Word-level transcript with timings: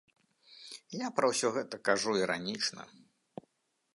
Я 0.99 1.07
пра 1.19 1.29
ўсё 1.33 1.51
гэта 1.57 1.75
кажу 1.91 2.11
іранічна. 2.23 2.81